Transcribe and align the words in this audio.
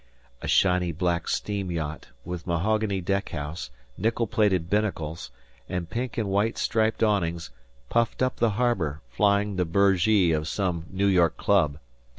A 0.41 0.47
shiny 0.47 0.91
black 0.91 1.27
steam 1.27 1.69
yacht, 1.71 2.07
with 2.25 2.47
mahogany 2.47 3.01
deck 3.01 3.29
house, 3.29 3.69
nickel 3.99 4.25
plated 4.25 4.67
binnacles, 4.67 5.29
and 5.69 5.91
pink 5.91 6.17
and 6.17 6.27
white 6.27 6.57
striped 6.57 7.03
awnings 7.03 7.51
puffed 7.87 8.23
up 8.23 8.37
the 8.37 8.49
harbour, 8.57 9.01
flying 9.11 9.57
the 9.57 9.63
burgee 9.65 10.31
of 10.31 10.47
some 10.47 10.87
New 10.89 11.05
York 11.05 11.37
club. 11.37 11.77